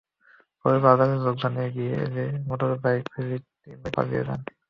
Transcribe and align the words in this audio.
পরে 0.65 0.77
বাজারের 0.85 1.19
লোকজন 1.25 1.53
এগিয়ে 1.65 1.93
এলে 2.05 2.23
মোটরসাইকেল 2.47 3.07
ফেলে 3.13 3.35
তিন 3.61 3.77
ভাই 3.81 3.91
পালিয়ে 3.97 4.23
যান। 4.27 4.39